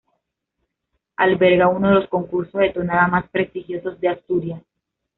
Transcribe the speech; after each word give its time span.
Alberga 1.17 1.67
uno 1.67 1.89
de 1.89 1.93
los 1.99 2.09
concursos 2.09 2.59
de 2.59 2.69
tonada 2.71 3.07
más 3.07 3.29
prestigiosos 3.29 3.99
de 3.99 4.09
Asturias. 4.09 4.63